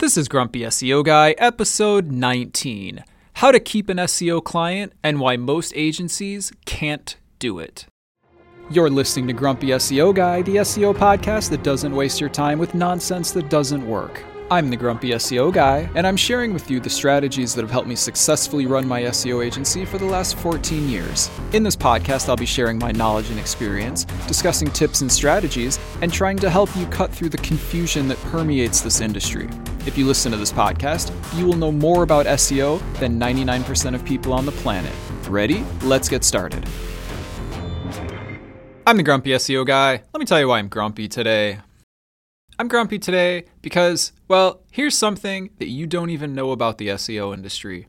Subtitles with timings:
[0.00, 3.02] This is Grumpy SEO Guy, episode 19
[3.32, 7.86] How to Keep an SEO Client and Why Most Agencies Can't Do It.
[8.70, 12.76] You're listening to Grumpy SEO Guy, the SEO podcast that doesn't waste your time with
[12.76, 14.22] nonsense that doesn't work.
[14.50, 17.86] I'm the Grumpy SEO Guy, and I'm sharing with you the strategies that have helped
[17.86, 21.30] me successfully run my SEO agency for the last 14 years.
[21.52, 26.10] In this podcast, I'll be sharing my knowledge and experience, discussing tips and strategies, and
[26.10, 29.50] trying to help you cut through the confusion that permeates this industry.
[29.84, 34.02] If you listen to this podcast, you will know more about SEO than 99% of
[34.02, 34.94] people on the planet.
[35.28, 35.62] Ready?
[35.82, 36.66] Let's get started.
[38.86, 40.02] I'm the Grumpy SEO Guy.
[40.14, 41.58] Let me tell you why I'm grumpy today.
[42.60, 47.32] I'm grumpy today because, well, here's something that you don't even know about the SEO
[47.32, 47.86] industry.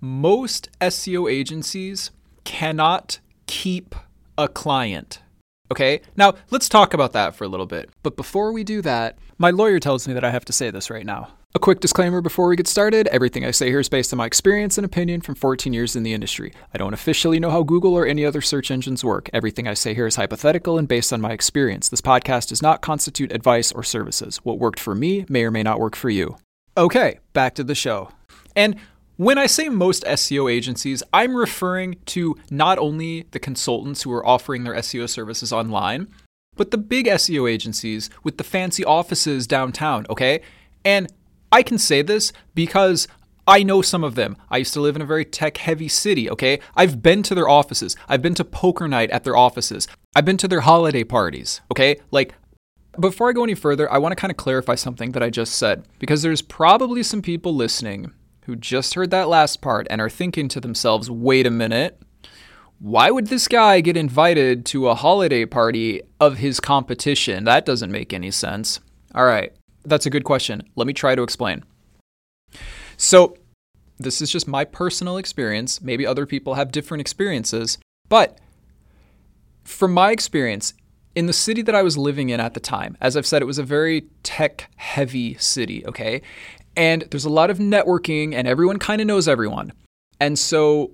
[0.00, 2.10] Most SEO agencies
[2.44, 3.94] cannot keep
[4.38, 5.20] a client.
[5.70, 7.90] Okay, now let's talk about that for a little bit.
[8.02, 10.90] But before we do that, my lawyer tells me that I have to say this
[10.90, 11.28] right now.
[11.54, 14.26] A quick disclaimer before we get started everything I say here is based on my
[14.26, 16.52] experience and opinion from 14 years in the industry.
[16.74, 19.30] I don't officially know how Google or any other search engines work.
[19.32, 21.88] Everything I say here is hypothetical and based on my experience.
[21.88, 24.38] This podcast does not constitute advice or services.
[24.38, 26.36] What worked for me may or may not work for you.
[26.76, 28.10] Okay, back to the show.
[28.54, 28.76] And
[29.16, 34.26] when I say most SEO agencies, I'm referring to not only the consultants who are
[34.26, 36.08] offering their SEO services online,
[36.58, 40.42] but the big SEO agencies with the fancy offices downtown, okay?
[40.84, 41.10] And
[41.50, 43.08] I can say this because
[43.46, 44.36] I know some of them.
[44.50, 46.60] I used to live in a very tech heavy city, okay?
[46.76, 47.96] I've been to their offices.
[48.06, 49.88] I've been to poker night at their offices.
[50.14, 51.98] I've been to their holiday parties, okay?
[52.10, 52.34] Like,
[53.00, 55.54] before I go any further, I want to kind of clarify something that I just
[55.54, 60.10] said because there's probably some people listening who just heard that last part and are
[60.10, 62.00] thinking to themselves, wait a minute.
[62.80, 67.44] Why would this guy get invited to a holiday party of his competition?
[67.44, 68.78] That doesn't make any sense.
[69.14, 69.52] All right.
[69.84, 70.62] That's a good question.
[70.76, 71.64] Let me try to explain.
[72.96, 73.36] So,
[73.98, 75.82] this is just my personal experience.
[75.82, 77.78] Maybe other people have different experiences.
[78.08, 78.38] But
[79.64, 80.72] from my experience,
[81.16, 83.46] in the city that I was living in at the time, as I've said, it
[83.46, 86.22] was a very tech heavy city, okay?
[86.76, 89.72] And there's a lot of networking, and everyone kind of knows everyone.
[90.20, 90.92] And so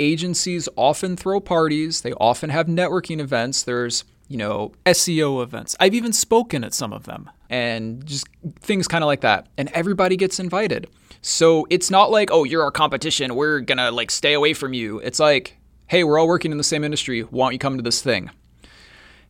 [0.00, 3.62] agencies often throw parties, they often have networking events.
[3.62, 5.74] There's you know, SEO events.
[5.80, 8.28] I've even spoken at some of them and just
[8.60, 9.48] things kind of like that.
[9.58, 10.86] And everybody gets invited.
[11.20, 13.34] So it's not like, oh, you're our competition.
[13.34, 15.00] We're going to like stay away from you.
[15.00, 15.56] It's like,
[15.88, 17.22] hey, we're all working in the same industry.
[17.22, 18.30] Why don't you come to this thing?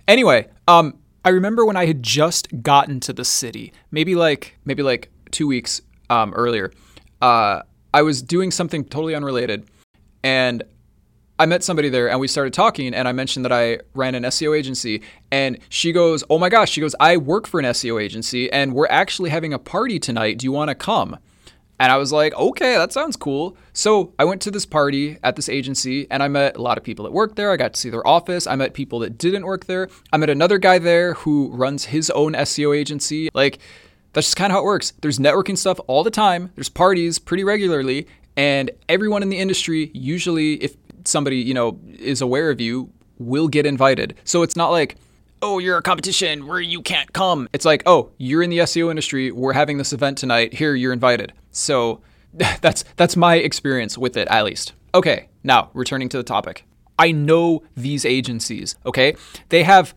[0.06, 4.82] Anyway, um, I remember when I had just gotten to the city, maybe like maybe
[4.82, 6.72] like two weeks um, earlier.
[7.22, 7.62] Uh,
[7.94, 9.66] I was doing something totally unrelated,
[10.22, 10.62] and
[11.40, 14.24] I met somebody there and we started talking and I mentioned that I ran an
[14.24, 15.00] SEO agency
[15.32, 18.74] and she goes, "Oh my gosh." She goes, "I work for an SEO agency and
[18.74, 20.36] we're actually having a party tonight.
[20.36, 21.16] Do you want to come?"
[21.78, 25.36] And I was like, "Okay, that sounds cool." So, I went to this party at
[25.36, 27.50] this agency and I met a lot of people that worked there.
[27.50, 28.46] I got to see their office.
[28.46, 29.88] I met people that didn't work there.
[30.12, 33.30] I met another guy there who runs his own SEO agency.
[33.32, 33.60] Like
[34.12, 34.92] that's just kind of how it works.
[35.00, 36.50] There's networking stuff all the time.
[36.54, 38.06] There's parties pretty regularly,
[38.40, 40.74] and everyone in the industry usually if
[41.04, 44.14] somebody, you know, is aware of you will get invited.
[44.24, 44.96] So it's not like,
[45.42, 47.50] oh, you're a competition where you can't come.
[47.52, 49.30] It's like, oh, you're in the SEO industry.
[49.30, 50.54] We're having this event tonight.
[50.54, 51.34] Here, you're invited.
[51.50, 52.00] So
[52.62, 54.72] that's that's my experience with it, at least.
[54.94, 56.64] Okay, now returning to the topic.
[56.98, 58.74] I know these agencies.
[58.86, 59.16] Okay,
[59.50, 59.94] they have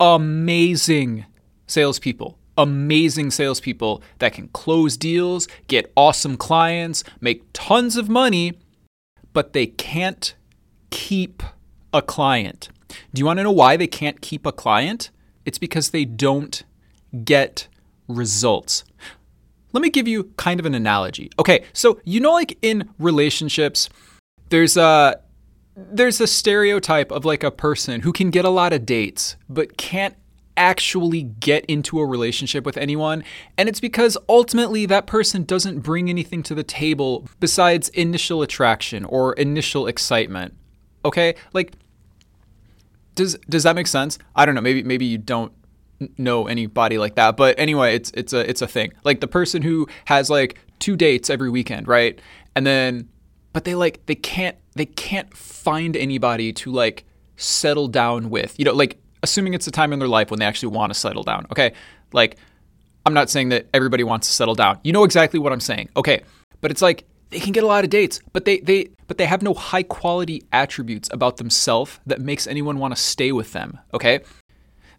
[0.00, 1.24] amazing
[1.66, 2.38] salespeople.
[2.58, 8.58] Amazing salespeople that can close deals, get awesome clients, make tons of money,
[9.32, 10.34] but they can't
[10.90, 11.42] keep
[11.92, 12.70] a client.
[13.12, 15.10] Do you want to know why they can't keep a client?
[15.44, 16.62] It's because they don't
[17.24, 17.68] get
[18.08, 18.84] results.
[19.72, 21.30] Let me give you kind of an analogy.
[21.38, 23.88] Okay, so you know like in relationships
[24.48, 25.20] there's a
[25.76, 29.76] there's a stereotype of like a person who can get a lot of dates but
[29.76, 30.16] can't
[30.56, 33.24] actually get into a relationship with anyone.
[33.56, 39.04] And it's because ultimately that person doesn't bring anything to the table besides initial attraction
[39.04, 40.54] or initial excitement.
[41.04, 41.34] Okay?
[41.52, 41.74] Like
[43.16, 44.18] does does that make sense?
[44.36, 44.60] I don't know.
[44.60, 45.52] Maybe maybe you don't
[46.18, 48.92] know anybody like that, but anyway, it's it's a it's a thing.
[49.02, 52.20] Like the person who has like two dates every weekend, right?
[52.54, 53.08] And then
[53.52, 57.04] but they like they can't they can't find anybody to like
[57.36, 58.54] settle down with.
[58.58, 60.98] You know, like assuming it's a time in their life when they actually want to
[60.98, 61.46] settle down.
[61.50, 61.72] Okay?
[62.12, 62.36] Like
[63.04, 64.80] I'm not saying that everybody wants to settle down.
[64.82, 65.90] You know exactly what I'm saying.
[65.96, 66.22] Okay.
[66.60, 69.26] But it's like they can get a lot of dates, but they they but they
[69.26, 73.78] have no high quality attributes about themselves that makes anyone want to stay with them,
[73.94, 74.20] okay?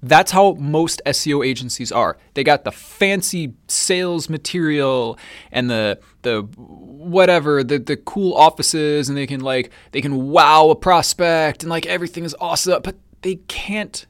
[0.04, 2.18] That's how most SEO agencies are.
[2.36, 5.18] They got the fancy sales material
[5.52, 10.70] and the the whatever, the the cool offices and they can like they can wow
[10.70, 14.06] a prospect and like everything is awesome, but they can't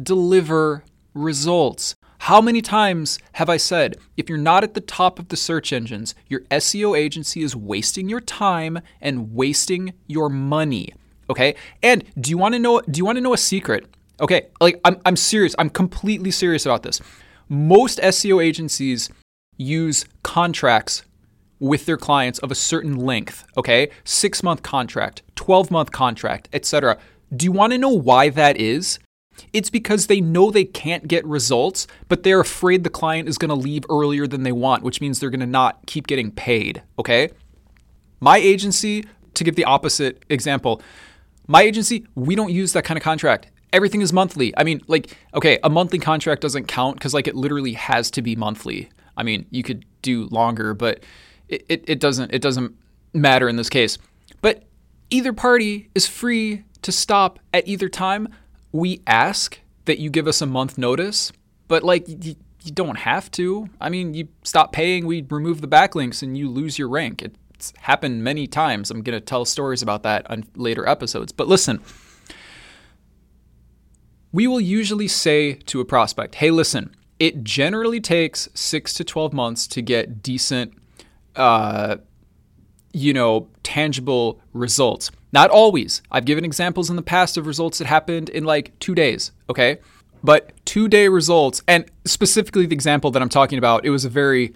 [0.00, 0.84] deliver
[1.14, 1.94] results.
[2.18, 5.72] How many times have I said, if you're not at the top of the search
[5.72, 10.94] engines, your SEO agency is wasting your time and wasting your money.
[11.28, 11.56] Okay?
[11.82, 13.86] And do you want to know do you want to know a secret?
[14.20, 15.54] Okay, like I'm I'm serious.
[15.58, 17.00] I'm completely serious about this.
[17.48, 19.10] Most SEO agencies
[19.56, 21.02] use contracts
[21.58, 23.88] with their clients of a certain length, okay?
[24.04, 26.98] 6-month contract, 12-month contract, etc.
[27.34, 28.98] Do you want to know why that is?
[29.52, 33.48] It's because they know they can't get results, but they're afraid the client is going
[33.48, 36.82] to leave earlier than they want, which means they're going to not keep getting paid.
[36.98, 37.30] Okay.
[38.20, 40.82] My agency, to give the opposite example,
[41.46, 43.48] my agency, we don't use that kind of contract.
[43.72, 44.56] Everything is monthly.
[44.56, 48.22] I mean, like, okay, a monthly contract doesn't count because, like, it literally has to
[48.22, 48.90] be monthly.
[49.16, 51.02] I mean, you could do longer, but
[51.48, 52.76] it, it, it doesn't it doesn't
[53.14, 53.98] matter in this case.
[54.42, 54.64] But
[55.10, 58.28] either party is free to stop at either time
[58.72, 61.32] we ask that you give us a month notice,
[61.68, 63.68] but like you, you don't have to.
[63.80, 67.22] I mean, you stop paying, we remove the backlinks, and you lose your rank.
[67.22, 68.90] It's happened many times.
[68.90, 71.32] I'm going to tell stories about that on later episodes.
[71.32, 71.80] But listen,
[74.32, 79.32] we will usually say to a prospect, hey, listen, it generally takes six to 12
[79.32, 80.72] months to get decent,
[81.36, 81.96] uh,
[82.92, 85.10] you know, tangible results.
[85.32, 86.02] Not always.
[86.10, 89.78] I've given examples in the past of results that happened in like two days, okay?
[90.22, 94.08] But two day results, and specifically the example that I'm talking about, it was a
[94.08, 94.52] very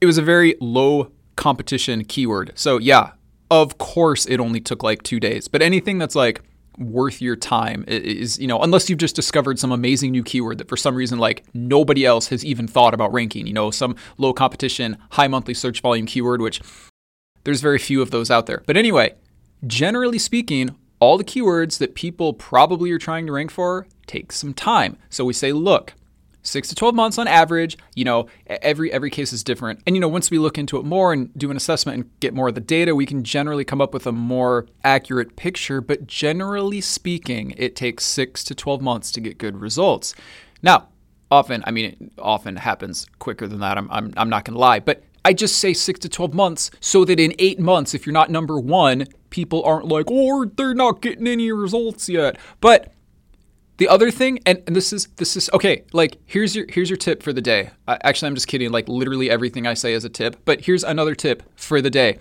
[0.00, 2.52] it was a very low competition keyword.
[2.54, 3.12] So yeah,
[3.50, 5.48] of course it only took like two days.
[5.48, 6.42] But anything that's like
[6.78, 10.68] worth your time is, you know, unless you've just discovered some amazing new keyword that
[10.68, 14.32] for some reason like nobody else has even thought about ranking, you know, some low
[14.32, 16.60] competition, high monthly search volume keyword, which
[17.44, 18.62] there's very few of those out there.
[18.66, 19.14] But anyway,
[19.66, 24.52] generally speaking, all the keywords that people probably are trying to rank for take some
[24.52, 24.96] time.
[25.08, 25.94] So we say, look,
[26.42, 29.80] six to 12 months on average, you know, every every case is different.
[29.86, 32.34] And you know, once we look into it more and do an assessment and get
[32.34, 36.06] more of the data, we can generally come up with a more accurate picture, but
[36.06, 40.14] generally speaking, it takes 6 to 12 months to get good results.
[40.62, 40.88] Now,
[41.30, 43.78] often, I mean, it often happens quicker than that.
[43.78, 46.70] I'm I'm, I'm not going to lie, but I just say six to 12 months
[46.80, 50.74] so that in eight months, if you're not number one, people aren't like, oh, they're
[50.74, 52.38] not getting any results yet.
[52.60, 52.92] But
[53.80, 55.84] the other thing, and, and this is this is okay.
[55.94, 57.70] Like here's your here's your tip for the day.
[57.88, 58.70] Actually, I'm just kidding.
[58.70, 60.36] Like literally everything I say is a tip.
[60.44, 62.18] But here's another tip for the day.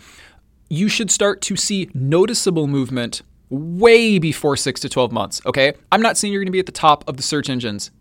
[0.70, 5.42] You should start to see noticeable movement way before six to 12 months.
[5.46, 7.92] Okay, I'm not saying you're going to be at the top of the search engines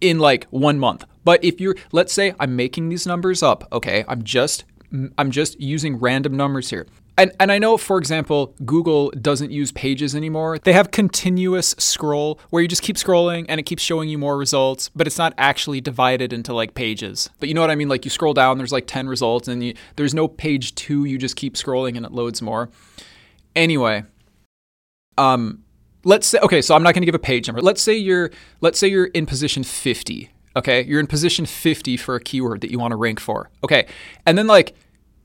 [0.00, 1.04] in like one month.
[1.24, 4.64] But if you're, let's say I'm making these numbers up, okay, I'm just,
[5.18, 6.86] I'm just using random numbers here.
[7.18, 10.58] And, and I know, for example, Google doesn't use pages anymore.
[10.58, 14.38] They have continuous scroll where you just keep scrolling and it keeps showing you more
[14.38, 17.28] results, but it's not actually divided into like pages.
[17.38, 17.88] But you know what I mean?
[17.88, 21.18] Like you scroll down, there's like 10 results, and you, there's no page two, you
[21.18, 22.70] just keep scrolling and it loads more.
[23.54, 24.04] Anyway,
[25.18, 25.62] um,
[26.04, 27.60] let's say okay, so I'm not going to give a page number.
[27.60, 28.30] Let's say you're
[28.60, 30.30] let's say you're in position 50.
[30.56, 33.50] Okay, you're in position 50 for a keyword that you want to rank for.
[33.64, 33.86] Okay,
[34.26, 34.74] and then like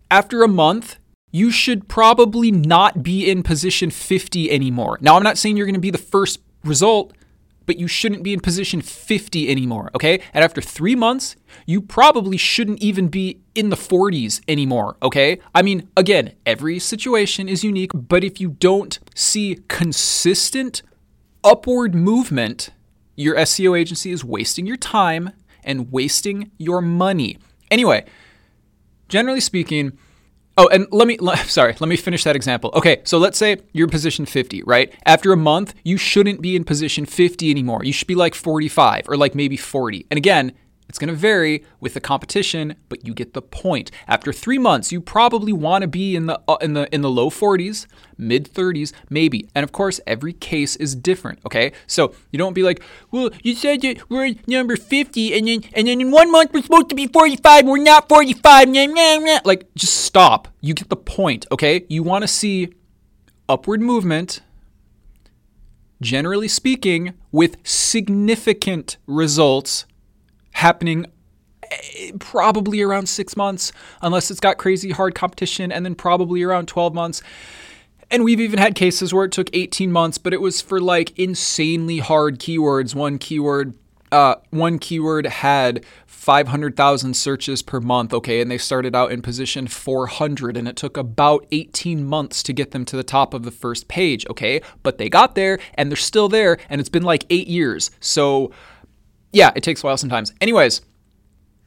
[0.09, 0.97] after a month,
[1.31, 4.97] you should probably not be in position 50 anymore.
[5.01, 7.13] Now, I'm not saying you're going to be the first result,
[7.65, 10.21] but you shouldn't be in position 50 anymore, okay?
[10.33, 11.35] And after three months,
[11.65, 15.39] you probably shouldn't even be in the 40s anymore, okay?
[15.53, 20.81] I mean, again, every situation is unique, but if you don't see consistent
[21.43, 22.69] upward movement,
[23.17, 25.31] your SEO agency is wasting your time
[25.65, 27.37] and wasting your money.
[27.69, 28.05] Anyway,
[29.09, 29.97] generally speaking,
[30.59, 32.71] Oh, and let me, sorry, let me finish that example.
[32.73, 34.91] Okay, so let's say you're in position 50, right?
[35.05, 37.83] After a month, you shouldn't be in position 50 anymore.
[37.83, 40.07] You should be like 45 or like maybe 40.
[40.09, 40.53] And again,
[40.89, 43.91] it's going to vary with the competition, but you get the point.
[44.07, 47.09] After 3 months, you probably want to be in the uh, in the in the
[47.09, 49.49] low 40s, mid 30s, maybe.
[49.53, 51.73] And of course, every case is different, okay?
[51.87, 55.87] So, you don't be like, "Well, you said that we're number 50 and then and
[55.87, 59.39] then in 1 month we're supposed to be 45, we're not 45." Nah, nah, nah.
[59.43, 60.47] Like just stop.
[60.61, 61.85] You get the point, okay?
[61.89, 62.69] You want to see
[63.49, 64.41] upward movement
[66.01, 69.85] generally speaking with significant results
[70.57, 71.05] happening
[71.71, 73.71] eh, probably around six months,
[74.01, 77.21] unless it's got crazy hard competition, and then probably around 12 months.
[78.09, 81.17] And we've even had cases where it took 18 months, but it was for like
[81.19, 82.95] insanely hard keywords.
[82.95, 83.73] One keyword
[84.11, 89.67] uh, one keyword had 500,000 searches per month, okay, and they started out in position
[89.67, 93.51] 400, and it took about 18 months to get them to the top of the
[93.51, 97.25] first page, okay, but they got there and they're still there, and it's been like
[97.29, 97.91] eight years.
[97.99, 98.51] So,
[99.37, 100.33] yeah, it takes a while sometimes.
[100.41, 100.81] Anyways,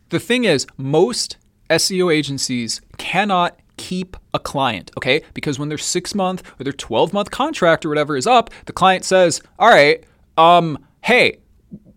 [0.08, 1.36] the thing is, most
[1.70, 5.22] SEO agencies cannot keep a client, okay?
[5.34, 8.72] Because when their six month or their 12 month contract or whatever is up, the
[8.72, 10.02] client says, all right,
[10.36, 11.38] um, hey,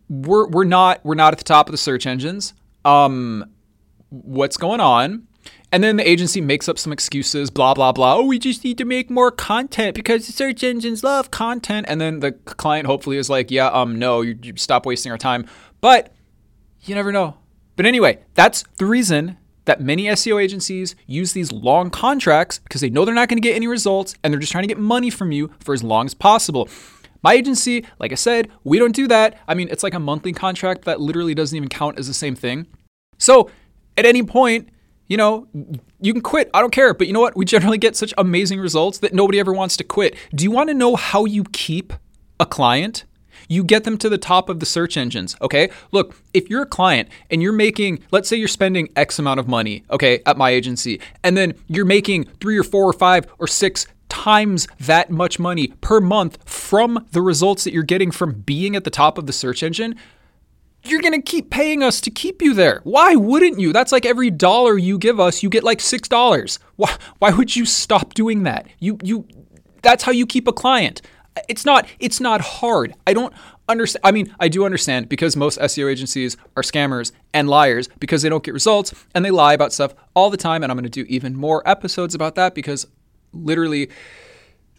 [0.09, 2.53] we're, we're not we're not at the top of the search engines.
[2.85, 3.43] Um,
[4.09, 5.27] what's going on?
[5.73, 8.17] And then the agency makes up some excuses, blah, blah, blah.
[8.17, 11.87] Oh, we just need to make more content because the search engines love content.
[11.89, 15.17] And then the client hopefully is like, yeah, um, no, you, you stop wasting our
[15.17, 15.47] time.
[15.81, 16.13] But
[16.81, 17.37] you never know.
[17.75, 22.91] But anyway, that's the reason that many SEO agencies use these long contracts because they
[22.91, 25.09] know they're not going to get any results and they're just trying to get money
[25.09, 26.69] from you for as long as possible.
[27.23, 29.39] My agency, like I said, we don't do that.
[29.47, 32.35] I mean, it's like a monthly contract that literally doesn't even count as the same
[32.35, 32.67] thing.
[33.17, 33.49] So
[33.97, 34.69] at any point,
[35.07, 35.47] you know,
[35.99, 36.49] you can quit.
[36.53, 36.93] I don't care.
[36.93, 37.35] But you know what?
[37.35, 40.15] We generally get such amazing results that nobody ever wants to quit.
[40.33, 41.93] Do you want to know how you keep
[42.39, 43.05] a client?
[43.49, 45.69] You get them to the top of the search engines, okay?
[45.91, 49.47] Look, if you're a client and you're making, let's say you're spending X amount of
[49.47, 53.47] money, okay, at my agency, and then you're making three or four or five or
[53.47, 58.75] six times that much money per month from the results that you're getting from being
[58.75, 59.95] at the top of the search engine,
[60.83, 62.81] you're going to keep paying us to keep you there.
[62.83, 63.73] Why wouldn't you?
[63.73, 66.59] That's like every dollar you give us, you get like $6.
[66.75, 68.67] Why why would you stop doing that?
[68.79, 69.27] You you
[69.81, 71.01] that's how you keep a client.
[71.47, 72.93] It's not it's not hard.
[73.07, 73.33] I don't
[73.69, 74.01] understand.
[74.03, 78.29] I mean, I do understand because most SEO agencies are scammers and liars because they
[78.29, 80.63] don't get results and they lie about stuff all the time.
[80.63, 82.87] And I'm going to do even more episodes about that because
[83.31, 83.89] literally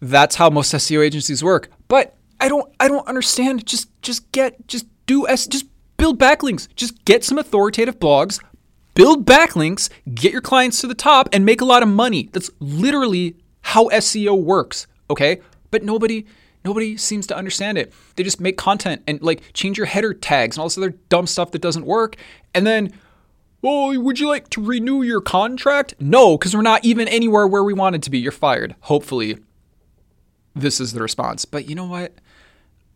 [0.00, 1.70] that's how most SEO agencies work.
[1.88, 3.66] But I don't I don't understand.
[3.66, 6.68] Just just get just do S just build backlinks.
[6.74, 8.42] Just get some authoritative blogs,
[8.94, 12.28] build backlinks, get your clients to the top and make a lot of money.
[12.32, 15.40] That's literally how SEO works, okay?
[15.70, 16.26] But nobody
[16.64, 17.92] Nobody seems to understand it.
[18.16, 21.26] They just make content and like change your header tags and all this other dumb
[21.26, 22.16] stuff that doesn't work.
[22.54, 22.92] And then,
[23.60, 25.94] well, would you like to renew your contract?
[26.00, 28.18] No, because we're not even anywhere where we wanted to be.
[28.18, 28.74] You're fired.
[28.80, 29.38] Hopefully,
[30.54, 31.44] this is the response.
[31.44, 32.14] But you know what?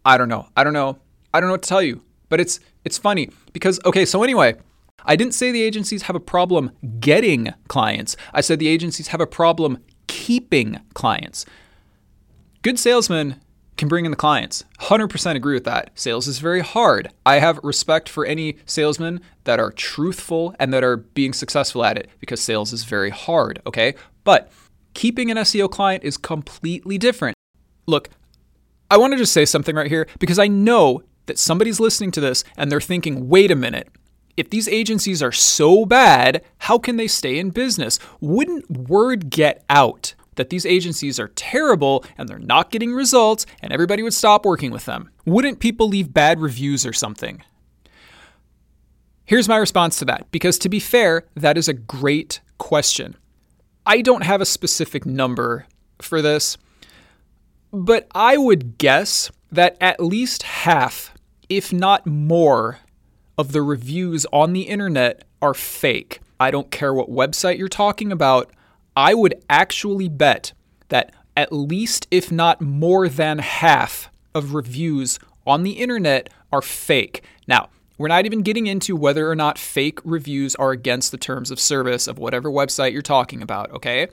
[0.03, 0.49] I don't know.
[0.57, 0.99] I don't know.
[1.35, 2.03] I don't know what to tell you.
[2.29, 4.57] But it's it's funny because okay, so anyway,
[5.05, 8.17] I didn't say the agencies have a problem getting clients.
[8.33, 11.47] I said the agencies have a problem keeping clients.
[12.63, 13.37] Good salesmen
[13.77, 14.65] can bring in the clients.
[14.81, 15.91] 100% agree with that.
[15.95, 17.11] Sales is very hard.
[17.25, 21.97] I have respect for any salesmen that are truthful and that are being successful at
[21.97, 23.95] it because sales is very hard, okay?
[24.25, 24.51] But
[24.95, 27.37] keeping an SEO client is completely different.
[27.87, 28.11] Look,
[28.91, 32.21] I want to just say something right here because I know that somebody's listening to
[32.21, 33.89] this and they're thinking, wait a minute.
[34.37, 37.99] If these agencies are so bad, how can they stay in business?
[38.21, 43.73] Wouldn't word get out that these agencies are terrible and they're not getting results and
[43.73, 45.11] everybody would stop working with them?
[45.27, 47.43] Wouldn't people leave bad reviews or something?
[49.25, 53.17] Here's my response to that because to be fair, that is a great question.
[53.85, 55.67] I don't have a specific number
[56.01, 56.57] for this,
[57.73, 61.15] but I would guess that at least half,
[61.49, 62.79] if not more,
[63.39, 66.21] of the reviews on the internet are fake.
[66.41, 68.51] I don't care what website you're talking about.
[68.97, 70.53] I would actually bet
[70.89, 77.23] that at least, if not more than half of reviews on the internet are fake.
[77.47, 81.51] Now, we're not even getting into whether or not fake reviews are against the terms
[81.51, 84.09] of service of whatever website you're talking about, okay?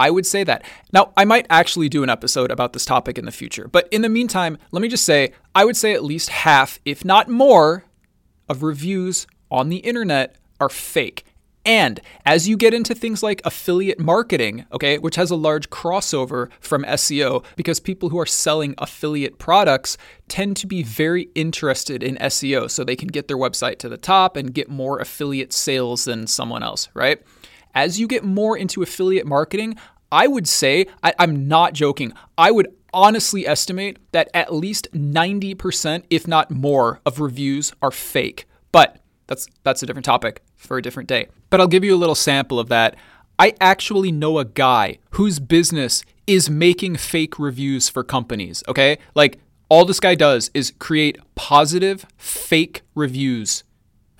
[0.00, 0.64] I would say that.
[0.94, 4.00] Now, I might actually do an episode about this topic in the future, but in
[4.00, 7.84] the meantime, let me just say I would say at least half, if not more,
[8.48, 11.24] of reviews on the internet are fake.
[11.66, 16.48] And as you get into things like affiliate marketing, okay, which has a large crossover
[16.58, 22.16] from SEO because people who are selling affiliate products tend to be very interested in
[22.16, 26.06] SEO so they can get their website to the top and get more affiliate sales
[26.06, 27.20] than someone else, right?
[27.74, 29.76] As you get more into affiliate marketing,
[30.12, 36.04] I would say, I, am not joking, I would honestly estimate that at least 90%,
[36.10, 38.46] if not more, of reviews are fake.
[38.72, 38.96] But
[39.26, 41.28] that's that's a different topic for a different day.
[41.50, 42.96] But I'll give you a little sample of that.
[43.38, 48.98] I actually know a guy whose business is making fake reviews for companies, okay?
[49.14, 53.64] Like all this guy does is create positive fake reviews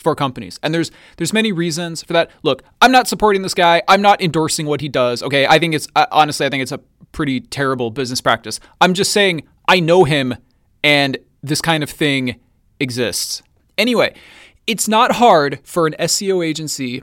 [0.00, 0.59] for companies.
[0.62, 2.30] And there's there's many reasons for that.
[2.42, 3.83] Look, I'm not supporting this guy.
[3.87, 5.23] I'm not endorsing what he does.
[5.23, 5.47] Okay?
[5.47, 6.80] I think it's uh, honestly I think it's a
[7.12, 8.61] pretty terrible business practice.
[8.80, 10.35] I'm just saying I know him
[10.83, 12.40] and this kind of thing
[12.80, 13.42] exists.
[13.76, 14.14] Anyway,
[14.66, 17.02] it's not hard for an SEO agency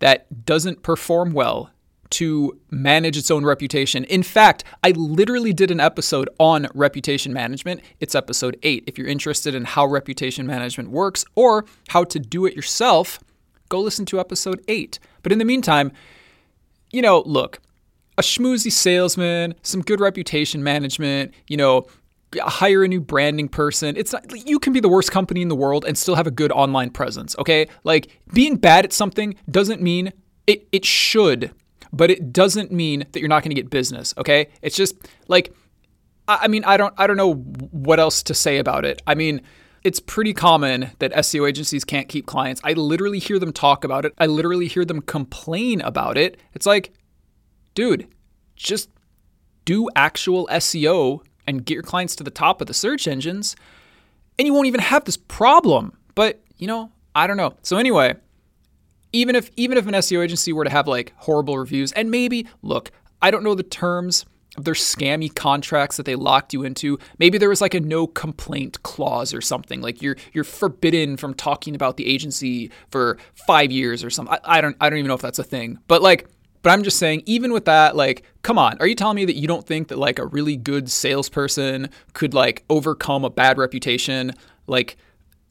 [0.00, 1.70] that doesn't perform well
[2.10, 4.04] to manage its own reputation.
[4.04, 7.80] In fact, I literally did an episode on reputation management.
[8.00, 8.84] It's episode eight.
[8.86, 13.18] If you're interested in how reputation management works or how to do it yourself,
[13.68, 14.98] go listen to episode eight.
[15.22, 15.92] But in the meantime,
[16.90, 17.60] you know, look,
[18.16, 21.86] a schmoozy salesman, some good reputation management, you know,
[22.36, 23.96] hire a new branding person.
[23.96, 26.30] It's not you can be the worst company in the world and still have a
[26.30, 27.68] good online presence, okay?
[27.84, 30.12] Like being bad at something doesn't mean
[30.46, 31.52] it it should,
[31.92, 34.48] but it doesn't mean that you're not going to get business, okay?
[34.62, 34.94] It's just
[35.28, 35.54] like
[36.26, 39.00] I mean, I don't I don't know what else to say about it.
[39.06, 39.40] I mean,
[39.82, 42.60] it's pretty common that SEO agencies can't keep clients.
[42.64, 44.12] I literally hear them talk about it.
[44.18, 46.38] I literally hear them complain about it.
[46.52, 46.92] It's like,
[47.74, 48.08] dude,
[48.56, 48.90] just
[49.64, 53.56] do actual SEO and get your clients to the top of the search engines,
[54.38, 55.96] and you won't even have this problem.
[56.14, 57.54] But, you know, I don't know.
[57.62, 58.16] So anyway,
[59.12, 62.46] even if even if an SEO agency were to have like horrible reviews and maybe
[62.62, 62.90] look,
[63.22, 66.98] I don't know the terms of their scammy contracts that they locked you into.
[67.18, 69.80] Maybe there was like a no complaint clause or something.
[69.80, 74.36] Like you're you're forbidden from talking about the agency for 5 years or something.
[74.44, 75.78] I, I don't I don't even know if that's a thing.
[75.86, 76.28] But like
[76.62, 79.36] but I'm just saying, even with that, like, come on, are you telling me that
[79.36, 84.32] you don't think that like a really good salesperson could like overcome a bad reputation,
[84.66, 84.96] like,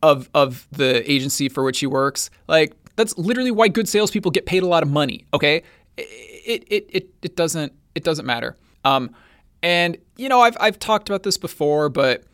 [0.03, 2.29] of of the agency for which he works?
[2.47, 5.25] Like, that's literally why good salespeople get paid a lot of money.
[5.33, 5.63] Okay,
[5.95, 8.57] it it it it doesn't it doesn't matter.
[8.83, 9.11] Um,
[9.63, 12.25] and you know, I've I've talked about this before, but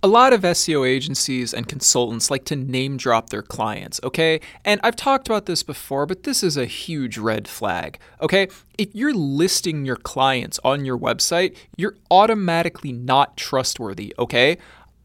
[0.00, 4.40] a lot of SEO agencies and consultants like to name drop their clients, okay?
[4.64, 8.46] And I've talked about this before, but this is a huge red flag, okay?
[8.78, 14.56] If you're listing your clients on your website, you're automatically not trustworthy, okay?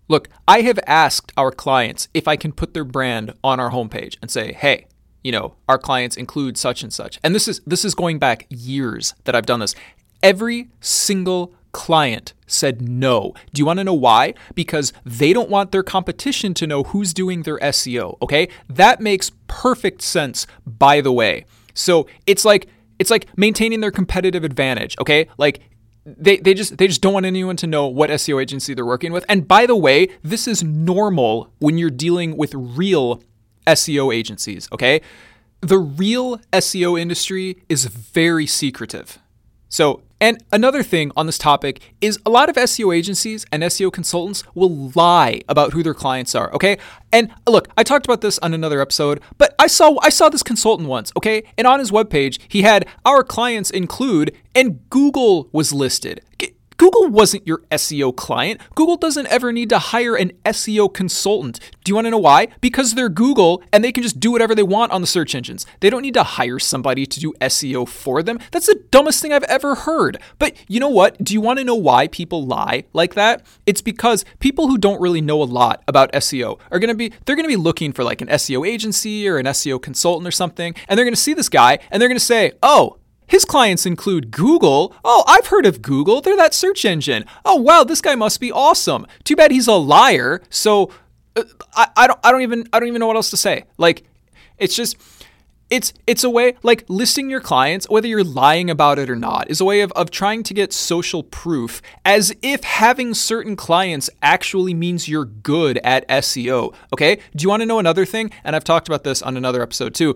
[0.07, 4.17] Look, I have asked our clients if I can put their brand on our homepage
[4.21, 4.85] and say, hey,
[5.23, 7.19] you know, our clients include such and such.
[7.23, 9.75] And this is this is going back years that I've done this.
[10.21, 13.33] Every single client said no.
[13.53, 14.35] Do you want to know why?
[14.53, 18.47] Because they don't want their competition to know who's doing their SEO, okay?
[18.69, 21.45] That makes perfect sense by the way.
[21.73, 22.67] So, it's like
[22.99, 25.27] it's like maintaining their competitive advantage, okay?
[25.37, 25.61] Like
[26.05, 29.11] they, they just they just don't want anyone to know what SEO agency they're working
[29.11, 29.25] with.
[29.27, 33.21] And by the way, this is normal when you're dealing with real
[33.67, 35.01] SEO agencies, okay?
[35.61, 39.19] The real SEO industry is very secretive.
[39.69, 43.91] So, and another thing on this topic is a lot of SEO agencies and SEO
[43.91, 46.77] consultants will lie about who their clients are, okay?
[47.11, 50.43] And look, I talked about this on another episode, but I saw I saw this
[50.43, 51.43] consultant once, okay?
[51.57, 56.21] And on his webpage, he had our clients include and Google was listed.
[56.83, 58.59] Google wasn't your SEO client.
[58.75, 61.61] Google doesn't ever need to hire an SEO consultant.
[61.85, 62.49] Do you want to know why?
[62.59, 65.65] Because they're Google and they can just do whatever they want on the search engines.
[65.79, 68.37] They don't need to hire somebody to do SEO for them.
[68.51, 70.17] That's the dumbest thing I've ever heard.
[70.39, 71.23] But you know what?
[71.23, 73.45] Do you want to know why people lie like that?
[73.65, 77.13] It's because people who don't really know a lot about SEO are going to be
[77.23, 80.31] they're going to be looking for like an SEO agency or an SEO consultant or
[80.31, 82.97] something and they're going to see this guy and they're going to say, "Oh,
[83.33, 84.95] his clients include Google.
[85.03, 86.21] Oh, I've heard of Google.
[86.21, 87.25] They're that search engine.
[87.43, 89.07] Oh, wow, this guy must be awesome.
[89.23, 90.43] Too bad he's a liar.
[90.51, 90.91] So
[91.35, 91.41] uh,
[91.75, 93.63] I, I don't I don't even I don't even know what else to say.
[93.79, 94.03] Like
[94.59, 94.97] it's just
[95.71, 99.49] it's it's a way like listing your clients whether you're lying about it or not
[99.49, 104.11] is a way of, of trying to get social proof as if having certain clients
[104.21, 108.57] actually means you're good at seo okay do you want to know another thing and
[108.57, 110.15] i've talked about this on another episode too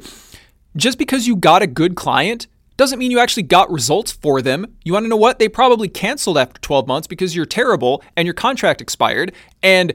[0.75, 2.45] just because you got a good client
[2.77, 4.75] doesn't mean you actually got results for them.
[4.85, 5.39] You want to know what?
[5.39, 9.93] They probably canceled after 12 months because you're terrible and your contract expired and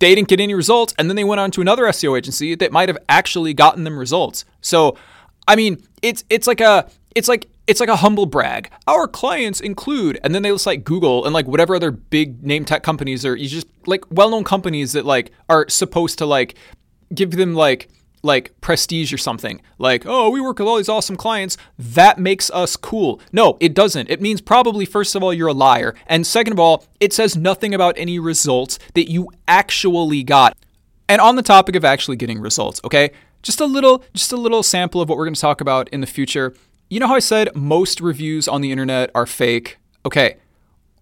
[0.00, 0.94] they didn't get any results.
[0.98, 3.98] And then they went on to another SEO agency that might have actually gotten them
[3.98, 4.44] results.
[4.62, 4.96] So,
[5.46, 8.70] I mean, it's it's like a it's like it's like a humble brag.
[8.86, 12.64] Our clients include, and then they list like Google and like whatever other big name
[12.64, 13.36] tech companies are.
[13.36, 16.56] You just like well-known companies that like are supposed to like
[17.14, 17.88] give them like
[18.22, 19.60] like prestige or something.
[19.78, 21.56] Like, oh, we work with all these awesome clients.
[21.78, 23.20] That makes us cool.
[23.32, 24.10] No, it doesn't.
[24.10, 25.94] It means probably, first of all, you're a liar.
[26.06, 30.56] And second of all, it says nothing about any results that you actually got.
[31.08, 33.10] And on the topic of actually getting results, okay?
[33.42, 36.00] Just a little, just a little sample of what we're going to talk about in
[36.00, 36.54] the future.
[36.88, 39.78] You know how I said most reviews on the internet are fake?
[40.06, 40.36] Okay.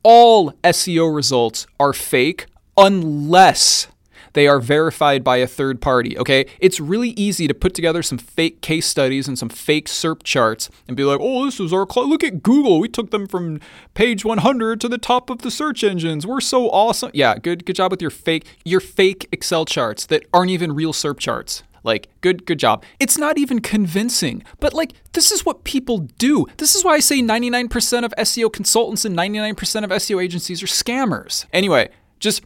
[0.02, 3.88] All SEO results are fake unless
[4.32, 6.18] they are verified by a third party.
[6.18, 10.22] Okay, it's really easy to put together some fake case studies and some fake SERP
[10.22, 12.80] charts and be like, "Oh, this is our cl- look at Google.
[12.80, 13.60] We took them from
[13.94, 16.26] page 100 to the top of the search engines.
[16.26, 20.24] We're so awesome." Yeah, good good job with your fake your fake Excel charts that
[20.32, 21.62] aren't even real SERP charts.
[21.82, 22.84] Like, good, good job.
[22.98, 26.46] It's not even convincing, but like, this is what people do.
[26.58, 30.66] This is why I say 99% of SEO consultants and 99% of SEO agencies are
[30.66, 31.46] scammers.
[31.52, 31.88] Anyway,
[32.18, 32.42] just,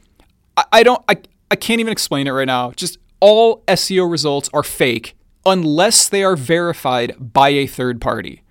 [0.73, 1.17] I don't, I,
[1.51, 2.73] I can't even explain it right now.
[2.73, 8.43] Just all SEO results are fake unless they are verified by a third party.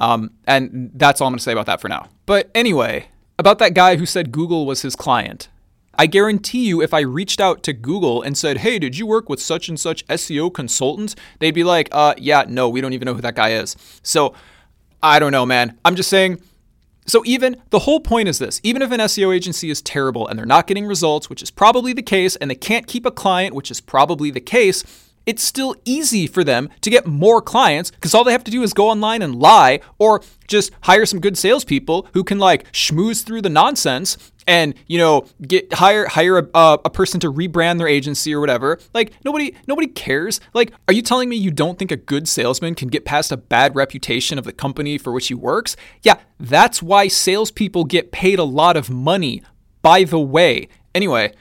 [0.00, 2.08] Um, and that's all I'm going to say about that for now.
[2.26, 3.08] But anyway,
[3.38, 5.48] about that guy who said Google was his client.
[5.94, 9.28] I guarantee you, if I reached out to Google and said, hey, did you work
[9.28, 11.14] with such and such SEO consultant?
[11.40, 13.76] They'd be like, uh, yeah, no, we don't even know who that guy is.
[14.02, 14.34] So
[15.02, 15.78] I don't know, man.
[15.84, 16.40] I'm just saying.
[17.10, 20.38] So, even the whole point is this even if an SEO agency is terrible and
[20.38, 23.52] they're not getting results, which is probably the case, and they can't keep a client,
[23.52, 24.84] which is probably the case,
[25.30, 28.64] it's still easy for them to get more clients because all they have to do
[28.64, 33.24] is go online and lie or just hire some good salespeople who can like schmooze
[33.24, 37.78] through the nonsense and you know get hire hire a, uh, a person to rebrand
[37.78, 38.80] their agency or whatever.
[38.92, 40.40] Like nobody nobody cares.
[40.52, 43.36] Like are you telling me you don't think a good salesman can get past a
[43.36, 45.76] bad reputation of the company for which he works?
[46.02, 49.44] Yeah that's why salespeople get paid a lot of money
[49.80, 50.66] by the way.
[50.92, 51.32] Anyway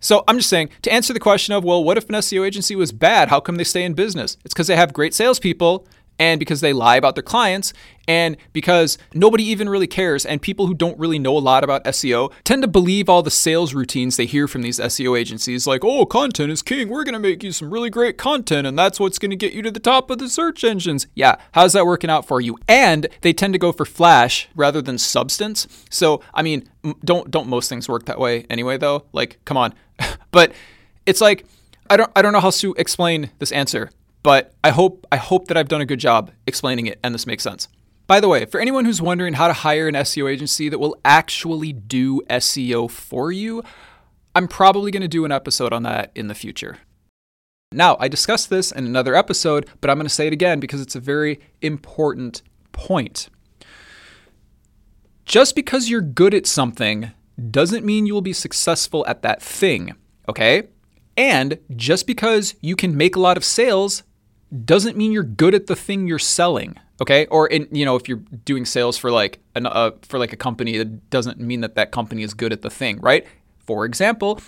[0.00, 2.76] so I'm just saying to answer the question of, well, what if an SEO agency
[2.76, 3.28] was bad?
[3.28, 4.36] How come they stay in business?
[4.44, 5.86] It's because they have great salespeople
[6.18, 7.72] and because they lie about their clients
[8.08, 11.84] and because nobody even really cares and people who don't really know a lot about
[11.84, 15.84] SEO tend to believe all the sales routines they hear from these SEO agencies like
[15.84, 16.88] oh content is king.
[16.88, 19.52] We're going to make you some really great content and that's what's going to get
[19.52, 21.06] you to the top of the search engines.
[21.14, 22.56] Yeah how's that working out for you?
[22.68, 25.66] And they tend to go for flash rather than substance.
[25.90, 26.68] So I mean
[27.04, 29.04] don't don't most things work that way anyway though?
[29.12, 29.74] Like come on
[30.30, 30.52] but
[31.04, 31.46] it's like
[31.88, 33.90] I don't I don't know how to explain this answer
[34.26, 37.28] but I hope I hope that I've done a good job explaining it and this
[37.28, 37.68] makes sense.
[38.08, 40.96] By the way, for anyone who's wondering how to hire an SEO agency that will
[41.04, 43.62] actually do SEO for you,
[44.34, 46.78] I'm probably going to do an episode on that in the future.
[47.70, 50.80] Now, I discussed this in another episode, but I'm going to say it again because
[50.80, 53.28] it's a very important point.
[55.24, 57.12] Just because you're good at something
[57.50, 59.94] doesn't mean you will be successful at that thing,
[60.28, 60.64] okay?
[61.16, 64.02] And just because you can make a lot of sales
[64.64, 66.78] doesn't mean you're good at the thing you're selling.
[66.98, 70.32] Okay, or in you know if you're doing sales for like an uh, for like
[70.32, 73.26] a company, that doesn't mean that that company is good at the thing, right?
[73.58, 74.40] For example,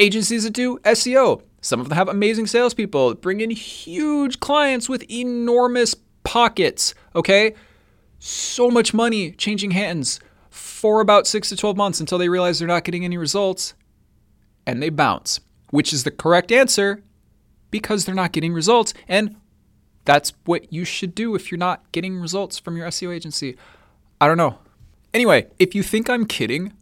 [0.00, 5.08] agencies that do SEO, some of them have amazing salespeople, bring in huge clients with
[5.08, 6.96] enormous pockets.
[7.14, 7.54] Okay,
[8.18, 10.18] so much money changing hands
[10.52, 13.74] for about six to twelve months until they realize they're not getting any results,
[14.66, 17.02] and they bounce, which is the correct answer
[17.70, 18.94] because they're not getting results.
[19.08, 19.36] And
[20.04, 23.56] that's what you should do if you're not getting results from your SEO agency.
[24.20, 24.58] I don't know.
[25.14, 26.72] Anyway, if you think I'm kidding,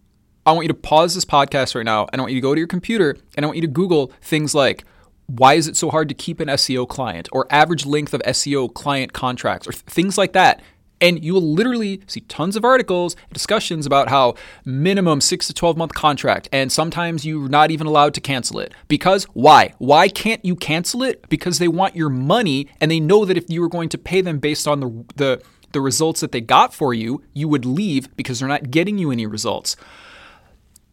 [0.44, 2.54] I want you to pause this podcast right now and I want you to go
[2.54, 4.84] to your computer and I want you to Google things like
[5.26, 8.72] why is it so hard to keep an SEO client or average length of SEO
[8.72, 10.60] client contracts or th- things like that.
[11.00, 14.34] And you will literally see tons of articles, discussions about how
[14.64, 18.72] minimum six to 12 month contract, and sometimes you're not even allowed to cancel it.
[18.88, 19.74] Because why?
[19.78, 21.28] Why can't you cancel it?
[21.28, 24.20] Because they want your money and they know that if you were going to pay
[24.20, 28.14] them based on the, the, the results that they got for you, you would leave
[28.16, 29.76] because they're not getting you any results.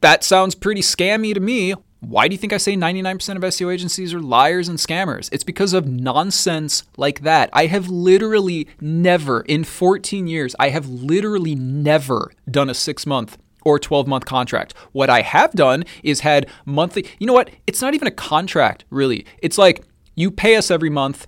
[0.01, 1.73] That sounds pretty scammy to me.
[1.99, 5.29] Why do you think I say 99% of SEO agencies are liars and scammers?
[5.31, 7.49] It's because of nonsense like that.
[7.53, 13.37] I have literally never, in 14 years, I have literally never done a six month
[13.65, 14.75] or 12 month contract.
[14.91, 17.49] What I have done is had monthly, you know what?
[17.65, 19.25] It's not even a contract, really.
[19.39, 19.83] It's like
[20.15, 21.27] you pay us every month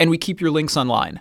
[0.00, 1.20] and we keep your links online.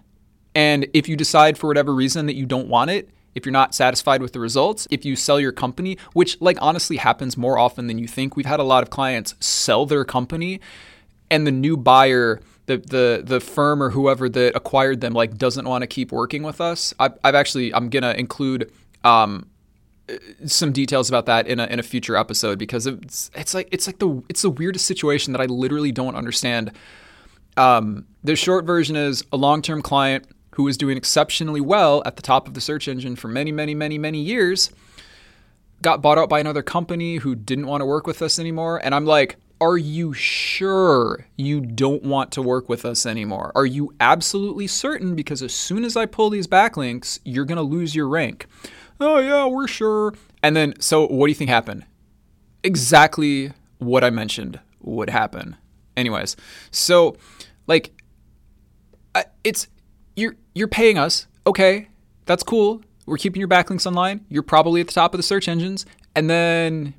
[0.55, 3.73] And if you decide for whatever reason that you don't want it, if you're not
[3.73, 7.87] satisfied with the results, if you sell your company, which like honestly happens more often
[7.87, 8.35] than you think.
[8.35, 10.59] We've had a lot of clients sell their company
[11.29, 15.67] and the new buyer the the the firm or whoever that acquired them like doesn't
[15.67, 16.93] want to keep working with us.
[16.99, 18.71] I've, I've actually I'm gonna include
[19.03, 19.47] um,
[20.45, 23.87] some details about that in a in a future episode because it's it's like it's
[23.87, 26.71] like the it's the weirdest situation that I literally don't understand.
[27.57, 32.15] Um, the short version is a long term client who was doing exceptionally well at
[32.15, 34.71] the top of the search engine for many, many, many, many years,
[35.81, 38.79] got bought out by another company who didn't want to work with us anymore.
[38.83, 43.51] And I'm like, are you sure you don't want to work with us anymore?
[43.55, 45.15] Are you absolutely certain?
[45.15, 48.47] Because as soon as I pull these backlinks, you're going to lose your rank.
[48.99, 50.13] Oh, yeah, we're sure.
[50.43, 51.85] And then, so what do you think happened?
[52.63, 55.55] Exactly what I mentioned would happen.
[55.97, 56.35] Anyways,
[56.71, 57.17] so
[57.67, 57.91] like
[59.43, 59.67] it's
[60.15, 61.27] you're you're paying us.
[61.45, 61.87] Okay,
[62.25, 62.81] that's cool.
[63.05, 64.25] We're keeping your backlinks online.
[64.29, 66.93] You're probably at the top of the search engines, and then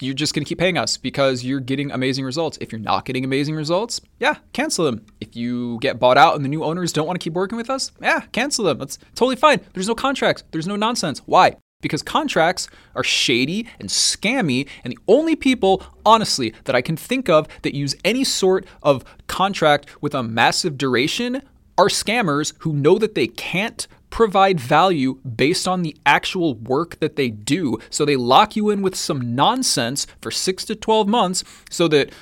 [0.00, 2.56] you're just going to keep paying us because you're getting amazing results.
[2.60, 5.04] If you're not getting amazing results, yeah, cancel them.
[5.20, 7.70] If you get bought out and the new owners don't want to keep working with
[7.70, 8.78] us, yeah, cancel them.
[8.78, 9.60] That's totally fine.
[9.74, 10.42] There's no contracts.
[10.52, 11.20] There's no nonsense.
[11.26, 11.56] Why?
[11.82, 17.28] Because contracts are shady and scammy, and the only people, honestly, that I can think
[17.28, 21.42] of that use any sort of contract with a massive duration
[21.80, 27.16] are scammers who know that they can't provide value based on the actual work that
[27.16, 27.78] they do.
[27.88, 32.12] So they lock you in with some nonsense for six to 12 months so that,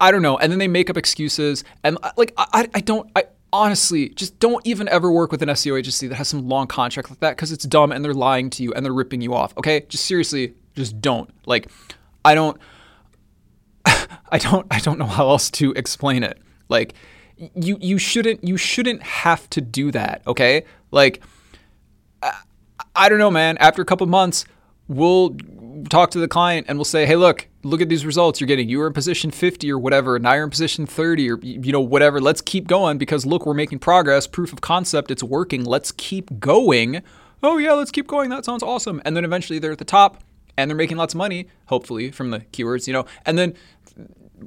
[0.00, 1.64] I don't know, and then they make up excuses.
[1.82, 5.48] And uh, like, I, I don't, I, honestly, just don't even ever work with an
[5.48, 8.48] SEO agency that has some long contract like that because it's dumb and they're lying
[8.50, 9.56] to you and they're ripping you off.
[9.58, 11.28] Okay, just seriously, just don't.
[11.46, 11.68] Like,
[12.24, 12.56] I don't,
[13.84, 16.38] I don't, I don't know how else to explain it.
[16.68, 16.94] Like,
[17.54, 20.22] you you shouldn't you shouldn't have to do that.
[20.26, 21.22] Okay, like,
[22.22, 22.34] I,
[22.94, 23.56] I don't know, man.
[23.58, 24.44] After a couple months,
[24.88, 25.36] we'll
[25.88, 28.68] talk to the client and we'll say, hey, look, look at these results you're getting.
[28.68, 31.72] You were in position 50 or whatever, and now you're in position 30 or, you
[31.72, 32.20] know, whatever.
[32.20, 34.26] Let's keep going because look, we're making progress.
[34.26, 35.64] Proof of concept, it's working.
[35.64, 37.02] Let's keep going.
[37.42, 38.28] Oh, yeah, let's keep going.
[38.30, 39.00] That sounds awesome.
[39.04, 40.22] And then eventually they're at the top
[40.56, 43.06] and they're making lots of money, hopefully, from the keywords, you know.
[43.24, 43.54] And then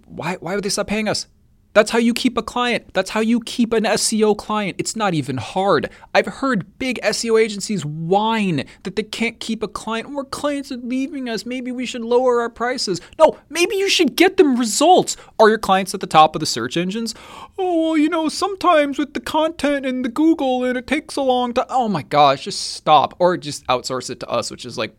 [0.05, 1.27] why, why would they stop paying us?
[1.73, 2.93] That's how you keep a client.
[2.93, 4.75] That's how you keep an SEO client.
[4.79, 5.89] It's not even hard.
[6.13, 10.13] I've heard big SEO agencies whine that they can't keep a client.
[10.13, 11.45] or clients are leaving us.
[11.45, 13.01] Maybe we should lower our prices.
[13.17, 15.17] No, maybe you should get them results.
[15.39, 17.15] Are your clients at the top of the search engines?
[17.57, 21.21] Oh, well, you know, sometimes with the content and the Google and it takes a
[21.21, 21.65] long time.
[21.69, 23.15] Oh my gosh, just stop.
[23.19, 24.95] Or just outsource it to us, which is like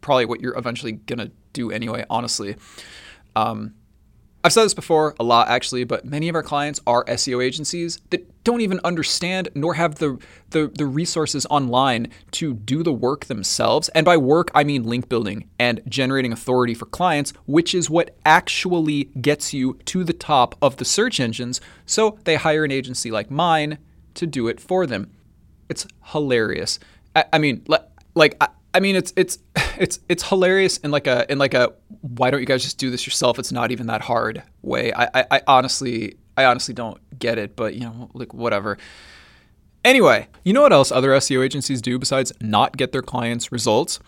[0.00, 2.56] probably what you're eventually going to do anyway, honestly.
[3.34, 3.74] Um,
[4.44, 8.00] I've said this before a lot actually, but many of our clients are SEO agencies
[8.10, 10.18] that don't even understand nor have the,
[10.50, 13.88] the, the resources online to do the work themselves.
[13.90, 18.16] And by work, I mean link building and generating authority for clients, which is what
[18.26, 21.60] actually gets you to the top of the search engines.
[21.86, 23.78] So they hire an agency like mine
[24.14, 25.12] to do it for them.
[25.68, 26.80] It's hilarious.
[27.14, 27.84] I, I mean, like,
[28.16, 29.38] like I, I mean, it's it's
[29.78, 32.90] it's it's hilarious in like a in like a why don't you guys just do
[32.90, 33.38] this yourself?
[33.38, 34.92] It's not even that hard way.
[34.92, 38.78] I I, I honestly I honestly don't get it, but you know, like whatever.
[39.84, 43.98] Anyway, you know what else other SEO agencies do besides not get their clients results?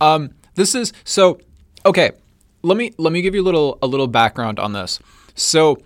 [0.00, 1.40] Um, this is so
[1.86, 2.12] okay.
[2.62, 5.00] Let me let me give you a little a little background on this.
[5.34, 5.78] So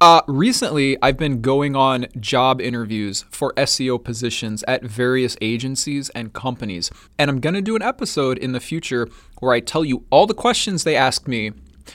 [0.00, 6.34] uh, recently, I've been going on job interviews for SEO positions at various agencies and
[6.34, 6.90] companies.
[7.18, 9.08] And I'm going to do an episode in the future
[9.40, 11.52] where I tell you all the questions they asked me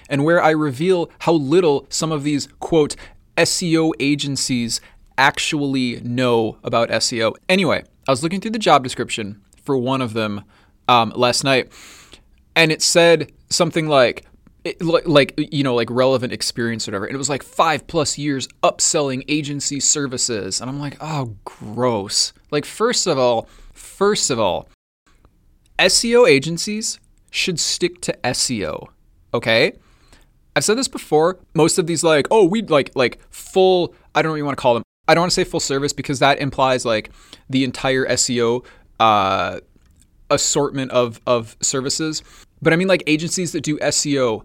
[0.10, 2.96] and where I reveal how little some of these, quote,
[3.38, 4.82] SEO agencies
[5.18, 7.36] actually know about SEO.
[7.48, 10.44] Anyway, I was looking through the job description for one of them
[10.88, 11.72] um, last night,
[12.56, 14.26] and it said something like,
[14.64, 17.06] it, like you know like relevant experience or whatever.
[17.06, 20.62] And it was like five plus years upselling agency services.
[20.62, 22.34] And i'm like oh gross.
[22.52, 24.70] Like first of all first of all
[25.80, 27.00] seo agencies
[27.32, 28.88] should stick to seo
[29.34, 29.74] okay?
[30.56, 31.40] I've said this before.
[31.54, 34.76] Most of these like oh we like like full i don't you want to call
[34.76, 34.84] them.
[35.08, 37.12] I don't want to say full service because that implies like
[37.50, 38.66] the entire seo
[39.00, 39.60] uh
[40.30, 42.24] assortment of of services.
[42.62, 44.44] But I mean like agencies that do SEO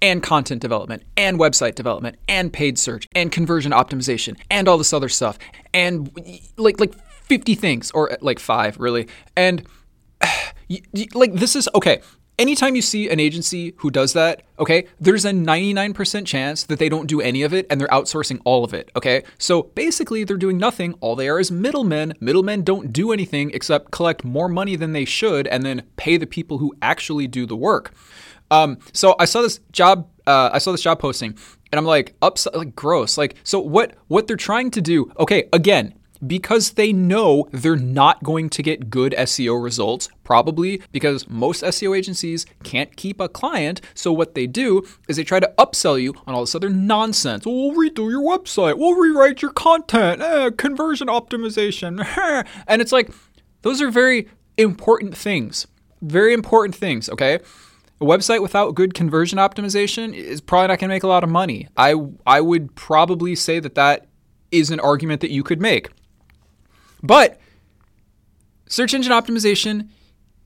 [0.00, 4.92] and content development and website development and paid search and conversion optimization and all this
[4.92, 5.38] other stuff
[5.74, 6.10] and
[6.56, 6.94] like like
[7.28, 9.08] 50 things or like 5 really.
[9.36, 9.66] And
[11.14, 12.00] like this is okay.
[12.38, 16.88] Anytime you see an agency who does that, okay, there's a 99% chance that they
[16.88, 19.24] don't do any of it and they're outsourcing all of it, okay?
[19.38, 20.94] So basically, they're doing nothing.
[21.00, 22.14] All they are is middlemen.
[22.20, 26.28] Middlemen don't do anything except collect more money than they should and then pay the
[26.28, 27.92] people who actually do the work.
[28.50, 30.08] Um, so I saw this job.
[30.26, 31.30] Uh, I saw this job posting,
[31.72, 33.18] and I'm like, upside, like gross.
[33.18, 33.94] Like, so what?
[34.08, 35.12] What they're trying to do?
[35.18, 35.94] Okay, again,
[36.26, 41.96] because they know they're not going to get good SEO results, probably because most SEO
[41.96, 43.80] agencies can't keep a client.
[43.94, 47.46] So what they do is they try to upsell you on all this other nonsense.
[47.46, 48.78] we'll redo your website.
[48.78, 50.20] We'll rewrite your content.
[50.20, 52.04] Eh, conversion optimization.
[52.66, 53.10] and it's like
[53.62, 55.66] those are very important things.
[56.00, 57.08] Very important things.
[57.08, 57.40] Okay.
[58.00, 61.30] A website without good conversion optimization is probably not going to make a lot of
[61.30, 61.68] money.
[61.76, 61.94] I
[62.26, 64.06] I would probably say that that
[64.50, 65.90] is an argument that you could make.
[67.02, 67.40] But
[68.66, 69.88] search engine optimization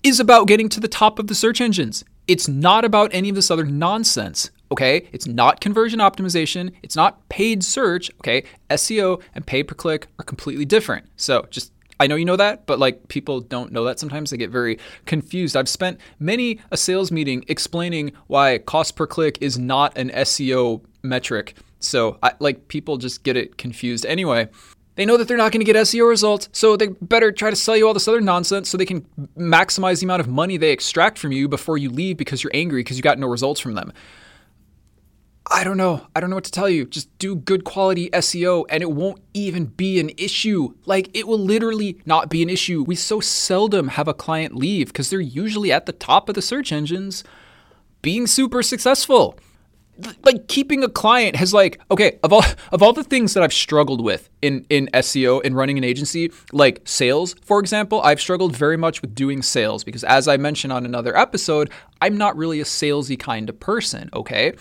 [0.03, 2.05] is about getting to the top of the search engines.
[2.27, 4.51] It's not about any of this other nonsense.
[4.73, 5.09] okay?
[5.13, 8.45] It's not conversion optimization, it's not paid search, okay?
[8.71, 11.07] SEO and pay per click are completely different.
[11.17, 14.31] So just I know you know that, but like people don't know that sometimes.
[14.31, 15.57] They get very confused.
[15.57, 20.83] I've spent many a sales meeting explaining why cost per click is not an SEO
[21.03, 21.55] metric.
[21.81, 24.49] So I, like people just get it confused anyway.
[24.95, 27.57] They know that they're not going to get SEO results, so they better try to
[27.57, 29.07] sell you all this other nonsense so they can
[29.39, 32.81] maximize the amount of money they extract from you before you leave because you're angry
[32.81, 33.93] because you got no results from them.
[35.51, 36.07] I don't know.
[36.15, 36.87] I don't know what to tell you.
[36.87, 40.75] Just do good quality SEO and it won't even be an issue.
[40.87, 42.85] Like, it will literally not be an issue.
[42.87, 46.43] We so seldom have a client leave because they're usually at the top of the
[46.43, 47.25] search engines
[48.03, 49.39] being super successful.
[50.25, 53.53] Like keeping a client has like okay of all of all the things that I've
[53.53, 58.57] struggled with in in SEO and running an agency like sales for example I've struggled
[58.57, 62.59] very much with doing sales because as I mentioned on another episode I'm not really
[62.59, 64.55] a salesy kind of person okay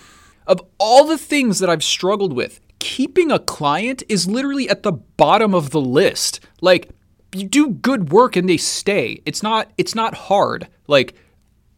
[0.47, 4.91] of all the things that I've struggled with, keeping a client is literally at the
[4.91, 6.39] bottom of the list.
[6.61, 6.89] Like
[7.33, 9.21] you do good work and they stay.
[9.25, 10.67] It's not it's not hard.
[10.87, 11.13] Like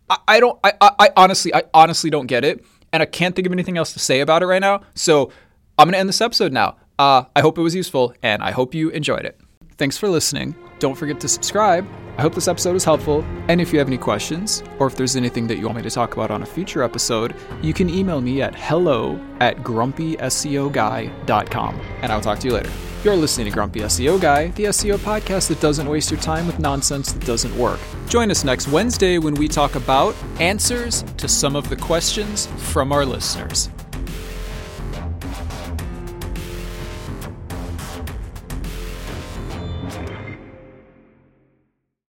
[0.10, 2.64] I, I don't I, I honestly I honestly don't get it.
[2.92, 4.82] And I can't think of anything else to say about it right now.
[4.96, 5.32] So
[5.78, 6.78] I'm gonna end this episode now.
[7.00, 9.40] Uh, I hope it was useful and I hope you enjoyed it.
[9.78, 10.56] Thanks for listening.
[10.80, 11.88] Don't forget to subscribe.
[12.18, 13.26] I hope this episode was helpful.
[13.48, 15.90] And if you have any questions, or if there's anything that you want me to
[15.90, 21.82] talk about on a future episode, you can email me at hello at grumpyseoguy.com.
[22.02, 22.70] And I'll talk to you later.
[23.04, 26.60] You're listening to Grumpy SEO Guy, the SEO podcast that doesn't waste your time with
[26.60, 27.82] nonsense that doesn't work.
[28.08, 32.94] Join us next Wednesday when we talk about answers to some of the questions from
[32.94, 33.70] our listeners.